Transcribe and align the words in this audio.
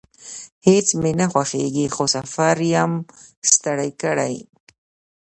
هیڅ 0.67 0.87
مې 1.01 1.11
نه 1.19 1.25
خوښیږي، 1.31 1.85
خو 1.95 2.03
سفر 2.15 2.55
یم 2.73 2.93
ستړی 3.51 3.91
کړی 4.01 4.35